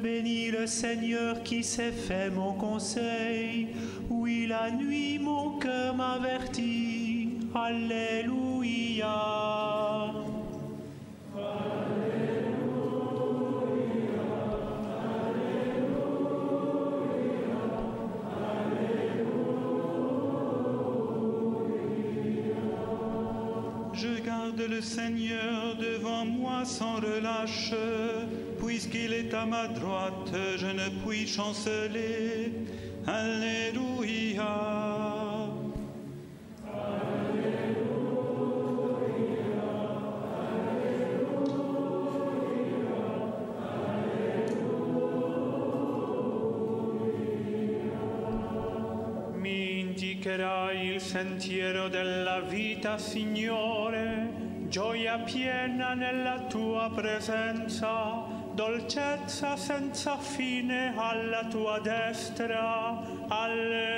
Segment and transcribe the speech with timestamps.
[0.00, 3.68] Bénis le Seigneur qui s'est fait mon conseil.
[4.08, 7.30] Oui, la nuit, mon cœur m'avertit.
[7.54, 8.80] Alléluia.
[23.92, 27.74] Je garde le Seigneur devant moi sans relâche,
[29.34, 32.52] à ma droite, je ne puis chanceler.
[33.06, 34.80] Alléluia.
[50.20, 58.19] Indicherai il sentiero della vita, Signore, gioia piena nella tua presenza,
[58.60, 63.00] dolcezza senza fine alla tua destra.
[63.28, 63.89] Alleluia.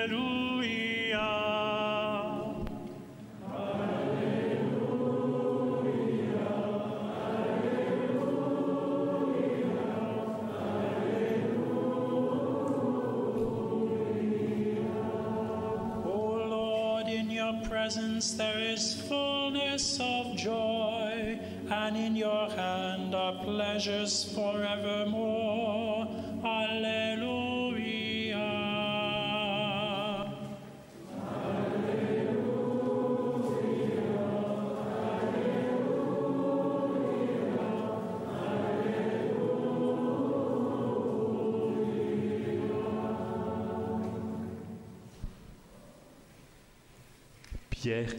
[17.42, 26.06] Your presence there is fullness of joy, and in your hand are pleasures forevermore.
[26.44, 27.31] Alleluia.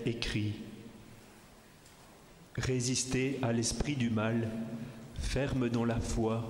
[0.06, 0.54] Écrit
[2.56, 4.50] Résistez à l'esprit du mal,
[5.16, 6.48] ferme dans la foi,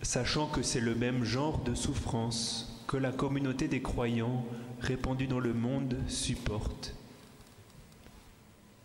[0.00, 4.46] sachant que c'est le même genre de souffrance que la communauté des croyants
[4.80, 6.94] répandue dans le monde supporte.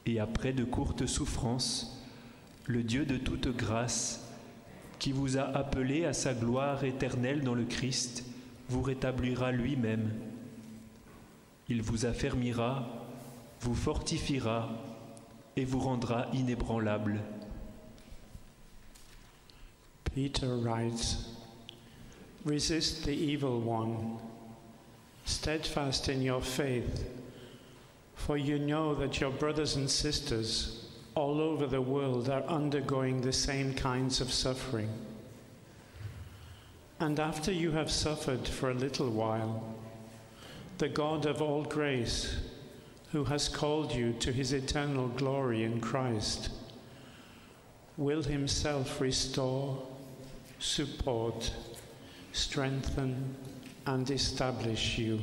[0.05, 2.03] Et après de courtes souffrances,
[2.65, 4.27] le Dieu de toute grâce,
[4.99, 8.25] qui vous a appelé à sa gloire éternelle dans le Christ,
[8.67, 10.11] vous rétablira lui-même.
[11.69, 13.02] Il vous affermira,
[13.63, 14.69] vous fortifiera
[15.55, 17.21] et vous rendra inébranlable.
[20.13, 21.29] Peter writes,
[22.43, 24.17] Resist the evil one,
[25.23, 27.09] steadfast in your faith,
[28.15, 33.31] for you know that your brothers and sisters all over the world are undergoing the
[33.31, 34.89] same kinds of suffering.
[36.99, 39.63] And after you have suffered for a little while,
[40.79, 42.35] the God of all grace,
[43.13, 46.49] who has called you to his eternal glory in Christ,
[47.95, 49.77] will himself restore,
[50.57, 51.53] support,
[52.31, 53.35] strengthen,
[53.85, 55.19] and establish you.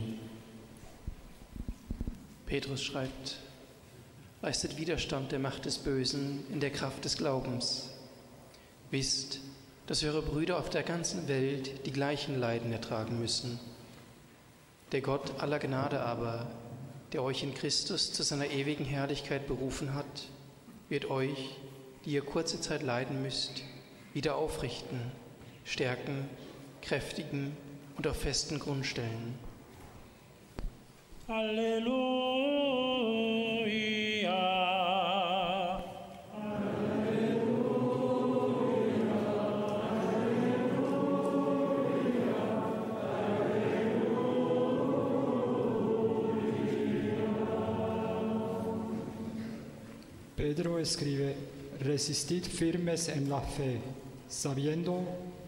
[2.46, 3.38] Petrus schreibt,
[4.40, 7.90] leistet Widerstand der Macht des Bösen in der Kraft des Glaubens.
[8.92, 9.40] Wisst,
[9.88, 13.58] dass eure Brüder auf der ganzen Welt die gleichen Leiden ertragen müssen.
[14.92, 16.46] Der Gott aller Gnade aber,
[17.12, 20.28] der euch in Christus zu seiner ewigen Herrlichkeit berufen hat,
[20.88, 21.56] wird euch,
[22.04, 23.62] die ihr kurze Zeit leiden müsst,
[24.14, 25.00] wieder aufrichten,
[25.64, 26.28] stärken,
[26.82, 27.56] kräftigen
[27.96, 29.38] und auf festen Grund stellen.
[31.28, 32.50] Halleluja.
[50.80, 51.36] Escribe,
[51.80, 53.80] resistid firmes en la fe,
[54.28, 55.02] sabiendo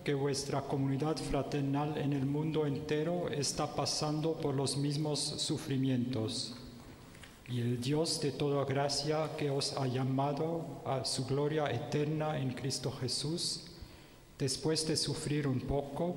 [0.05, 6.55] que vuestra comunidad fraternal en el mundo entero está pasando por los mismos sufrimientos.
[7.49, 12.52] Y el Dios de toda gracia que os ha llamado a su gloria eterna en
[12.55, 13.64] Cristo Jesús,
[14.38, 16.17] después de sufrir un poco,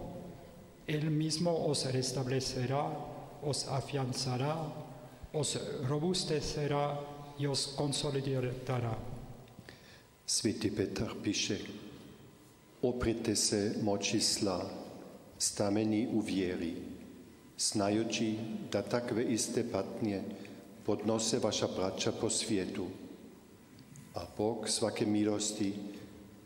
[0.88, 2.89] Él mismo os restablecerá,
[3.44, 4.56] os afianzará,
[5.33, 8.96] os robustecerá i os konsolidirá.
[10.26, 11.58] Sveti Petar piše,
[12.82, 14.70] oprite se moći sla,
[15.38, 16.74] stameni u vjeri,
[17.58, 18.36] znajući
[18.72, 20.22] da takve iste patnje
[20.86, 22.86] podnose vaša braća po svijetu,
[24.14, 25.74] a Bog svake milosti,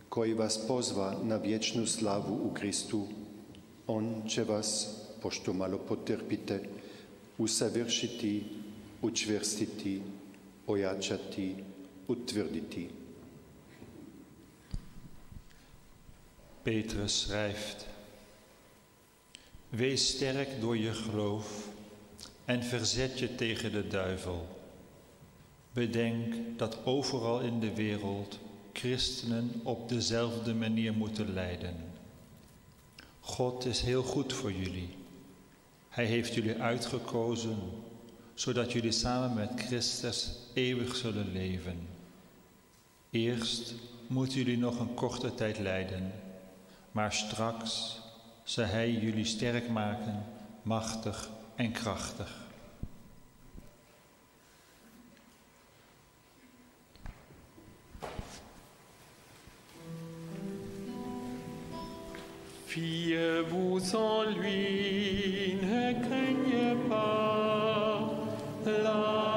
[0.10, 3.08] koji vas pozva na vječnu slavu u Kristu,
[3.88, 4.88] On će vas,
[5.22, 6.64] pošto malo potrpite,
[7.38, 8.44] usavršiti,
[9.02, 10.02] učvrstiti,
[10.69, 11.56] ojačati,
[12.07, 12.89] utvrditi.
[16.62, 17.88] Petrus schrijft:
[19.69, 21.68] Wees sterk door je geloof
[22.45, 24.48] en verzet je tegen de duivel.
[25.74, 28.39] Bedenk dat overal in de wereld
[28.74, 31.75] christenen op dezelfde manier moeten lijden.
[33.19, 34.89] God is heel goed voor jullie.
[35.89, 37.57] Hij heeft jullie uitgekozen
[38.40, 41.88] zodat jullie samen met Christus eeuwig zullen leven.
[43.10, 43.74] Eerst
[44.08, 46.12] moeten jullie nog een korte tijd lijden,
[46.92, 48.00] maar straks
[48.44, 50.26] zal Hij jullie sterk maken,
[50.62, 52.38] machtig en krachtig.
[62.66, 67.29] Fiez-vous en lui, ne craignez pas
[68.78, 69.29] love.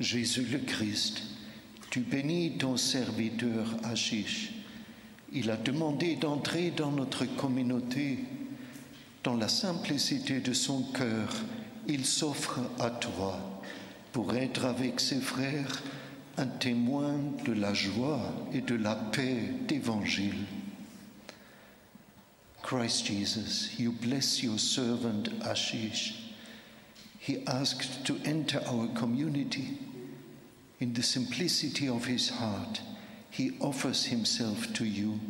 [0.00, 1.22] Jésus le Christ,
[1.90, 4.50] tu bénis ton serviteur Achish.
[5.30, 8.20] Il a demandé d'entrer dans notre communauté.
[9.22, 11.28] Dans la simplicité de son cœur,
[11.86, 13.60] il s'offre à toi
[14.12, 15.82] pour être avec ses frères
[16.38, 18.22] un témoin de la joie
[18.54, 20.46] et de la paix d'Évangile.
[22.62, 26.14] Christ Jesus, you bless your servant Ashish.
[27.18, 29.76] He asked to enter our community.
[30.80, 32.80] In the simplicity of his heart,
[33.30, 35.20] he offers himself to you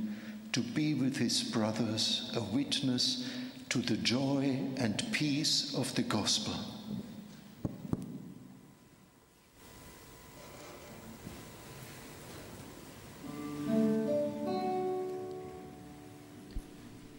[0.53, 3.29] to be with his brothers, a witness
[3.69, 6.55] to the joy and peace of the gospel.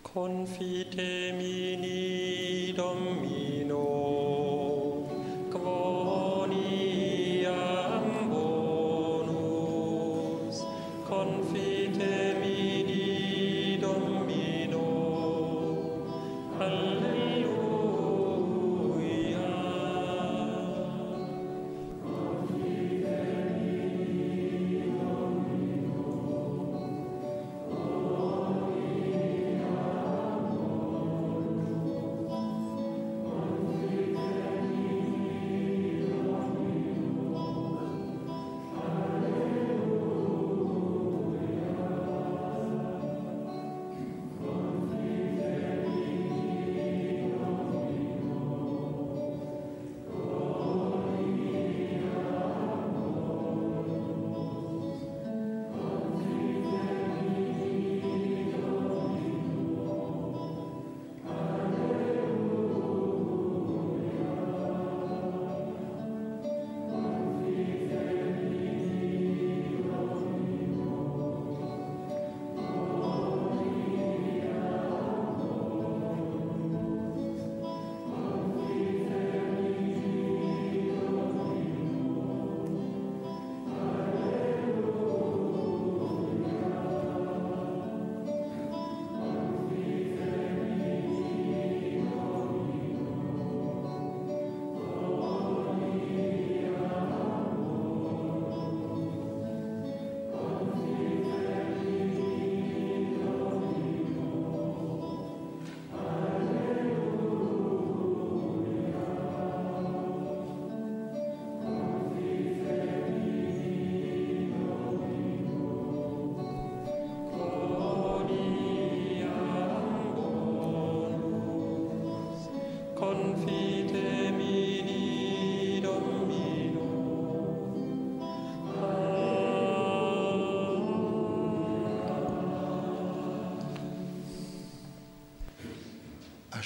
[0.06, 1.51] Confitemini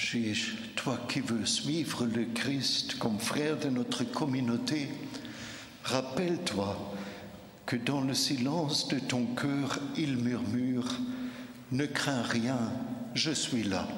[0.06, 4.86] Ashish, toi qui veux suivre le Christ comme frère de notre communauté,
[5.82, 6.94] rappelle-toi
[7.66, 10.88] que dans le silence de ton cœur, il murmure,
[11.72, 12.72] Ne crains rien,
[13.14, 13.88] je suis là.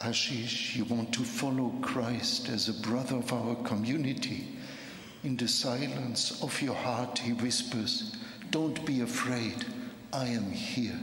[0.00, 4.48] Ashish, you want to follow Christ as a brother of our community?
[5.22, 8.16] In the silence of your heart, he whispers,
[8.50, 9.64] Don't be afraid,
[10.12, 10.98] I am here.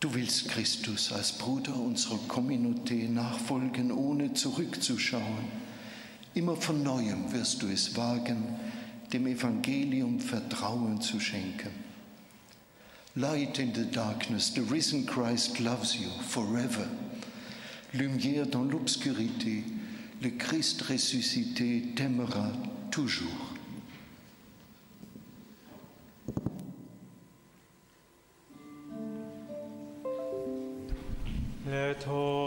[0.00, 5.44] Du willst Christus als Bruder unserer Community nachfolgen, ohne zurückzuschauen.
[6.32, 8.42] Immer von neuem wirst du es wagen,
[9.12, 11.70] dem Evangelium Vertrauen zu schenken.
[13.14, 16.86] Light in the darkness, the risen Christ loves you forever.
[17.92, 19.64] Lumière dans l'obscurité,
[20.22, 22.52] le Christ ressuscité t'aimera
[22.90, 23.59] toujours.
[32.00, 32.39] told.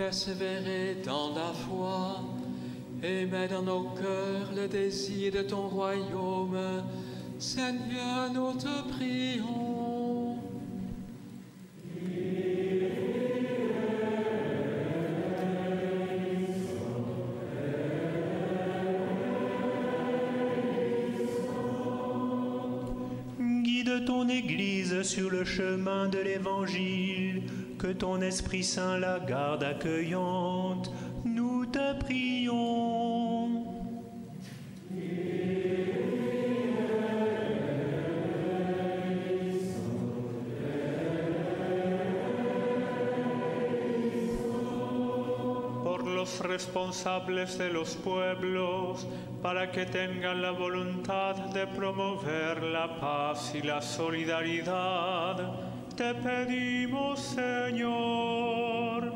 [0.00, 2.22] Persévérer dans la foi
[3.02, 6.58] et mets dans nos cœurs le désir de ton royaume.
[7.38, 9.59] Seigneur, nous te prions.
[23.80, 27.44] Guide ton Église sur le chemin de l'Évangile,
[27.78, 30.59] que ton Esprit Saint la garde accueillante.
[46.70, 49.04] Responsables de los pueblos,
[49.42, 55.36] para que tengan la voluntad de promover la paz y la solidaridad.
[55.96, 59.12] Te pedimos, Señor.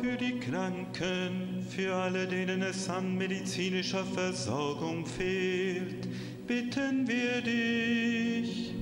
[0.00, 6.06] Für die Kranken, für alle, denen es an medizinischer Versorgung fehlt,
[6.46, 8.72] bitten wir dich.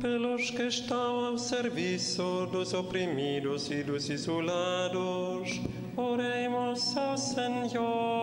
[0.00, 5.60] Pelos que estão ao serviço dos oprimidos e dos isolados,
[5.96, 8.13] oremos ao Senhor.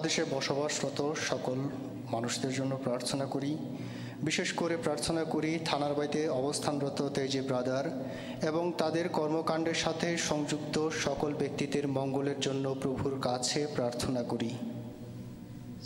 [0.00, 1.58] বাংলাদেশে বসবাসরত সকল
[2.10, 3.56] মানুষদের জন্য প্রার্থনা করি
[4.22, 7.90] বিশেষ করে প্রার্থনা করি থানার বাড়িতে অবস্থানরত তেজি ব্রাদার
[8.40, 14.50] এবং তাদের কর্মকাণ্ডের সাথে সংযুক্ত সকল ব্যক্তিদের মঙ্গলের জন্য প্রভুর কাছে প্রার্থনা করি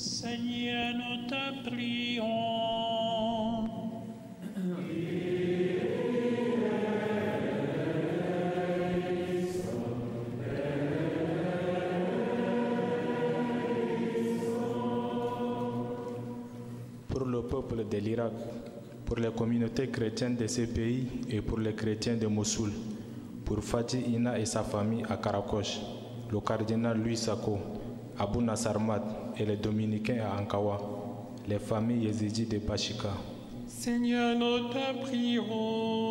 [0.08, 2.51] Seigneur.
[19.72, 22.70] Les communautés chrétiennes de ces pays et pour les chrétiens de Mossoul,
[23.44, 25.80] pour Fati Ina et sa famille à Karakosh,
[26.30, 27.58] le cardinal Louis Sako,
[28.18, 29.02] Abu Nassarmat
[29.38, 30.78] et les dominicains à Ankawa,
[31.48, 33.10] les familles yézidis de Pachika.
[33.66, 36.01] Seigneur, nous te prions.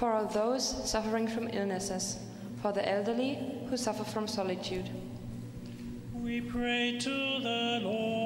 [0.00, 2.16] For all those suffering from illnesses,
[2.62, 4.88] for the elderly who suffer from solitude.
[6.14, 8.19] We pray to the Lord.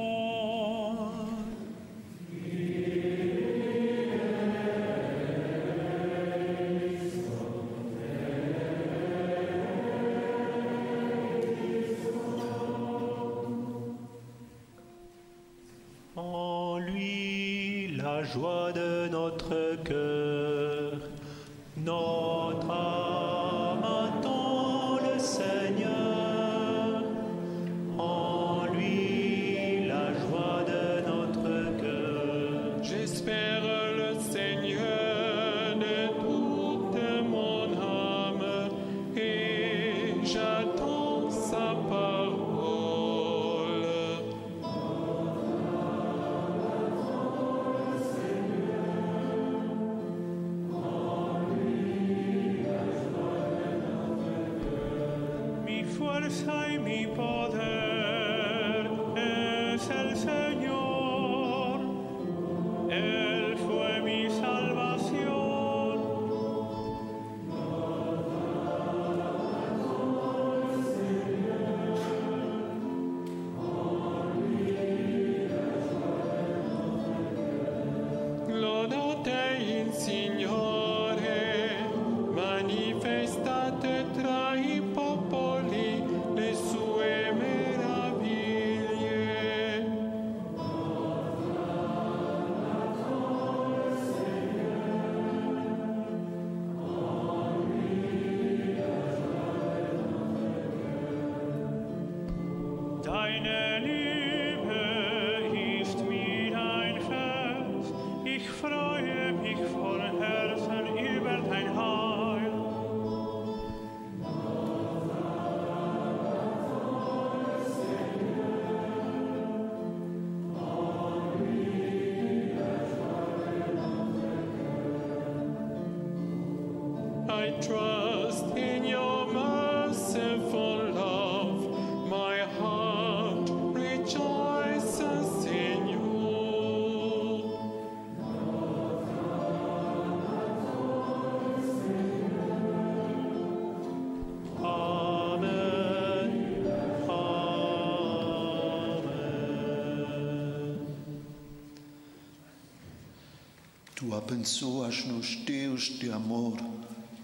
[154.04, 156.58] Tu abençoas-nos, Deus de amor.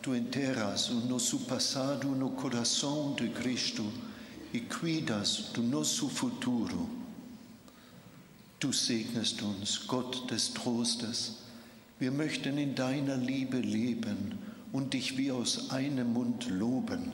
[0.00, 3.84] Tu enterras o nosso passado no coração de Cristo
[4.50, 6.88] e cuidas do nosso futuro.
[8.58, 11.42] Du segnest uns, Gott des Trostes.
[11.98, 14.38] Wir möchten in deiner Liebe leben
[14.72, 17.12] und dich wie aus einem Mund loben.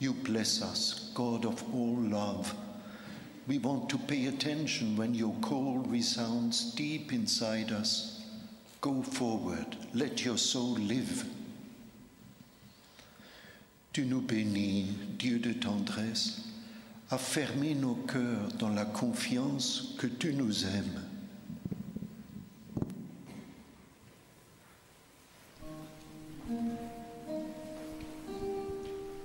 [0.00, 2.52] You bless us, God of all love.
[3.50, 8.22] We want to pay attention when your call resounds deep inside us.
[8.80, 11.24] Go forward, let your soul live.
[13.92, 16.42] Tu nous bénis, Dieu de tendresse,
[17.10, 21.02] à fermer nos cœurs dans la confiance que tu nous aimes.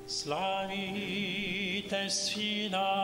[0.08, 2.95] Slavite sfida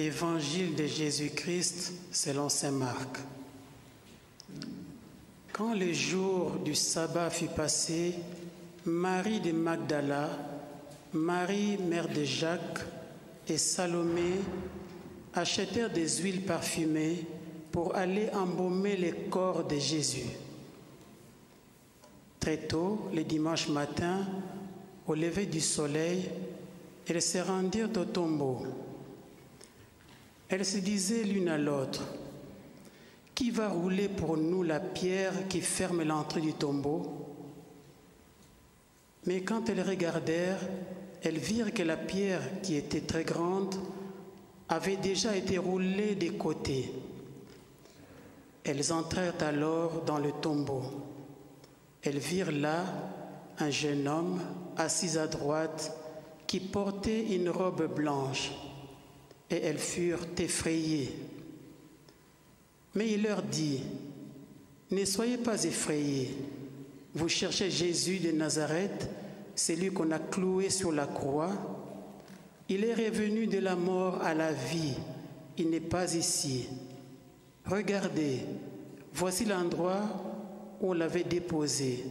[0.00, 3.18] Évangile de Jésus-Christ selon Saint Marc.
[5.52, 8.14] Quand le jour du sabbat fut passé,
[8.86, 10.30] Marie de Magdala,
[11.12, 12.80] Marie, mère de Jacques,
[13.46, 14.36] et Salomé
[15.34, 17.26] achetèrent des huiles parfumées
[17.70, 20.30] pour aller embaumer le corps de Jésus.
[22.38, 24.26] Très tôt, le dimanche matin,
[25.06, 26.30] au lever du soleil,
[27.06, 28.64] elles se rendirent au tombeau.
[30.50, 32.02] Elles se disaient l'une à l'autre,
[33.34, 37.26] Qui va rouler pour nous la pierre qui ferme l'entrée du tombeau?
[39.26, 40.60] Mais quand elles regardèrent,
[41.22, 43.76] elles virent que la pierre, qui était très grande,
[44.68, 46.92] avait déjà été roulée des côtés.
[48.64, 50.82] Elles entrèrent alors dans le tombeau.
[52.02, 52.84] Elles virent là
[53.58, 54.40] un jeune homme
[54.76, 55.96] assis à droite
[56.46, 58.50] qui portait une robe blanche,
[59.50, 61.12] et elles furent effrayées.
[62.94, 63.82] Mais il leur dit,
[64.90, 66.34] Ne soyez pas effrayés,
[67.14, 69.08] vous cherchez Jésus de Nazareth,
[69.54, 71.52] celui qu'on a cloué sur la croix.
[72.68, 74.94] Il est revenu de la mort à la vie,
[75.58, 76.68] il n'est pas ici.
[77.66, 78.40] Regardez,
[79.12, 80.02] voici l'endroit
[80.80, 82.04] où on l'avait déposé.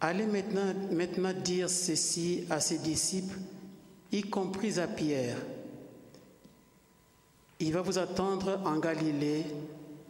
[0.00, 3.38] Allez maintenant, maintenant dire ceci à ses disciples,
[4.12, 5.36] y compris à Pierre.
[7.58, 9.46] Il va vous attendre en Galilée,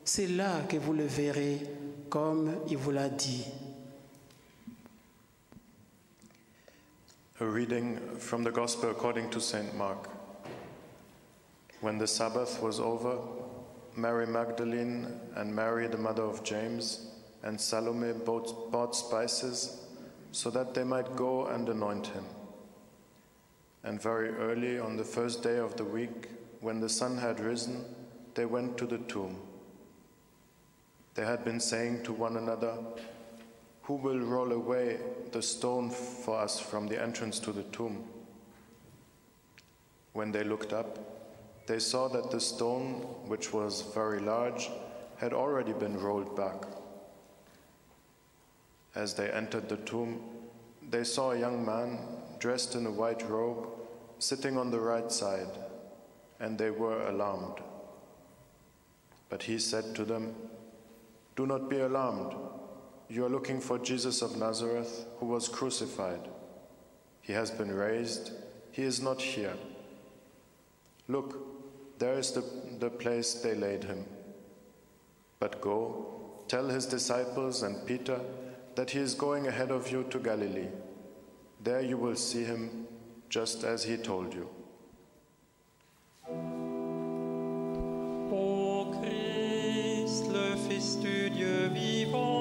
[0.04, 1.60] c'est là que vous le verrez,
[2.10, 3.46] comme il vous l'a dit.
[7.38, 9.76] A reading from the Gospel according to St.
[9.76, 10.08] Mark.
[11.82, 13.18] When the Sabbath was over,
[13.94, 15.06] Mary Magdalene
[15.36, 17.12] and Mary, the mother of James,
[17.44, 19.84] and Salome bought, bought spices
[20.32, 22.24] so that they might go and anoint him.
[23.84, 26.28] And very early on the first day of the week,
[26.60, 27.84] when the sun had risen,
[28.34, 29.36] they went to the tomb.
[31.14, 32.76] They had been saying to one another,
[33.84, 34.98] Who will roll away
[35.32, 38.04] the stone for us from the entrance to the tomb?
[40.12, 40.98] When they looked up,
[41.66, 44.70] they saw that the stone, which was very large,
[45.16, 46.64] had already been rolled back.
[48.94, 50.20] As they entered the tomb,
[50.90, 51.98] they saw a young man
[52.38, 53.68] dressed in a white robe
[54.18, 55.48] sitting on the right side,
[56.40, 57.60] and they were alarmed.
[59.28, 60.34] But he said to them,
[61.34, 62.34] Do not be alarmed.
[63.08, 66.28] You are looking for Jesus of Nazareth, who was crucified.
[67.20, 68.32] He has been raised.
[68.72, 69.54] He is not here.
[71.08, 72.44] Look, there is the,
[72.78, 74.04] the place they laid him.
[75.38, 78.20] But go, tell his disciples and Peter
[78.74, 80.68] that he is going ahead of you to Galilee.
[81.62, 82.86] There you will see him
[83.28, 84.48] just as he told you.
[90.76, 92.35] Du Dieu vivant,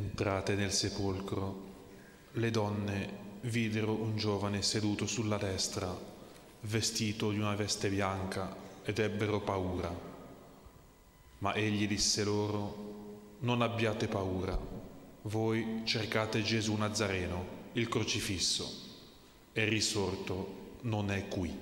[0.00, 1.68] Entrate nel sepolcro.
[2.32, 5.94] Le donne videro un giovane seduto sulla destra,
[6.62, 9.94] vestito di una veste bianca, ed ebbero paura.
[11.40, 14.58] Ma egli disse loro, non abbiate paura,
[15.22, 18.88] voi cercate Gesù Nazareno, il crocifisso.
[19.52, 21.54] È risorto, non è qui.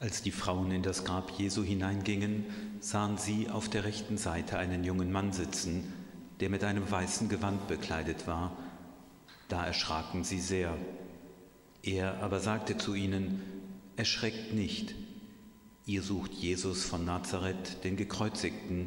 [0.00, 4.84] Als die Frauen in das Grab Jesu hineingingen, sahen sie auf der rechten Seite einen
[4.84, 5.99] jungen Mann sitzen,
[6.40, 8.56] der mit einem weißen Gewand bekleidet war.
[9.48, 10.76] Da erschraken sie sehr.
[11.82, 13.42] Er aber sagte zu ihnen,
[13.96, 14.94] Erschreckt nicht,
[15.84, 18.86] ihr sucht Jesus von Nazareth, den Gekreuzigten.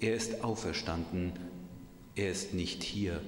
[0.00, 1.32] Er ist auferstanden,
[2.14, 3.20] er ist nicht hier.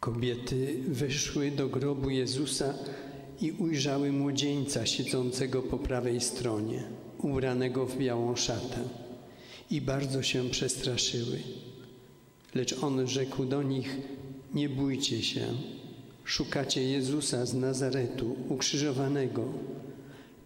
[0.00, 2.74] Kobiety weszły do grobu Jezusa
[3.40, 6.82] i ujrzały młodzieńca siedzącego po prawej stronie,
[7.18, 8.78] ubranego w białą szatę,
[9.70, 11.38] i bardzo się przestraszyły.
[12.54, 13.96] Lecz on rzekł do nich:
[14.54, 15.46] Nie bójcie się,
[16.24, 19.44] szukacie Jezusa z Nazaretu, ukrzyżowanego.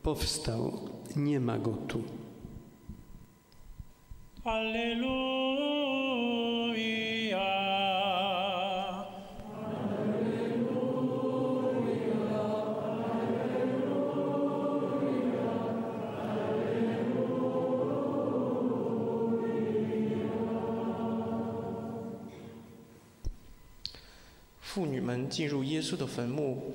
[0.02, 2.02] Powstał, nie ma go tu.
[25.04, 26.72] 们进入耶稣的坟墓，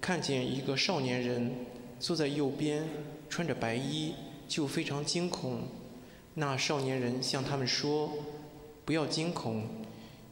[0.00, 1.50] 看见一个少年人
[1.98, 2.84] 坐在右边，
[3.28, 4.12] 穿着白衣，
[4.46, 5.62] 就非常惊恐。
[6.34, 8.12] 那少年人向他们说
[8.84, 9.66] ：“不要惊恐，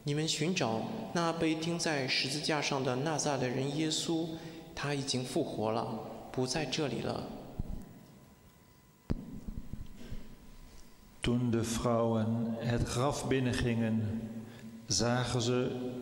[0.03, 0.83] 你们寻找
[1.13, 4.27] 那被钉在十字架上的纳撒勒人耶稣，
[4.75, 5.99] 他已经复活了，
[6.31, 7.23] 不在这里了。”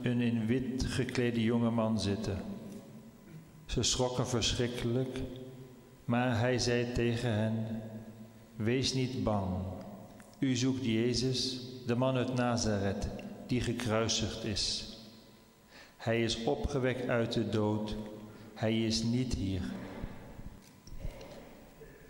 [0.07, 2.37] Een in wit geklede jongeman zitten.
[3.65, 5.19] Ze schrokken verschrikkelijk,
[6.05, 7.81] maar hij zei tegen hen:
[8.55, 9.47] Wees niet bang.
[10.39, 13.07] U zoekt Jezus, de man uit Nazareth,
[13.47, 14.97] die gekruisigd is.
[15.97, 17.95] Hij is opgewekt uit de dood.
[18.53, 19.61] Hij is niet hier.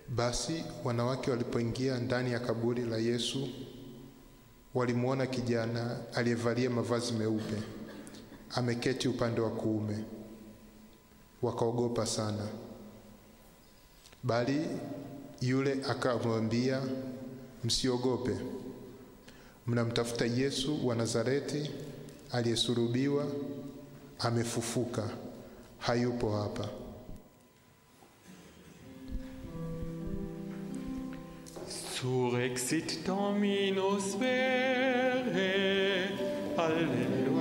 [0.06, 3.48] Basi wanawake walipoingia ndani ya kaburi la Yesu,
[4.72, 7.77] walimwona kijana aliyevalia mavazi meupe
[8.56, 9.98] ameketi upande wa kuume.
[11.42, 12.48] Wakaogopa sana,
[14.24, 14.66] bali
[15.42, 16.82] yule akamwambia,
[17.64, 18.38] msiogope,
[19.68, 21.72] mnamtafuta Yesu wa Nazareti
[22.32, 23.26] aliyesurubiwa
[24.20, 25.10] Amefufuka,
[25.80, 26.70] hayupo hapa.
[31.68, 35.52] Surexit Dominus vere,
[36.58, 37.37] Alleluia,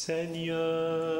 [0.00, 1.19] Seigneur,